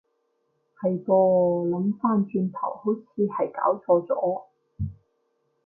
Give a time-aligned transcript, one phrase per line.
[0.81, 4.45] 係噃，諗返轉頭好似係攪錯咗